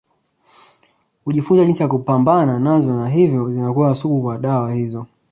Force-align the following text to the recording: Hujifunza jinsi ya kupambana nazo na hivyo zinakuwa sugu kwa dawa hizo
Hujifunza 1.25 1.65
jinsi 1.65 1.83
ya 1.83 1.87
kupambana 1.89 2.59
nazo 2.59 2.95
na 2.95 3.09
hivyo 3.09 3.51
zinakuwa 3.51 3.95
sugu 3.95 4.23
kwa 4.23 4.37
dawa 4.37 4.73
hizo 4.73 5.05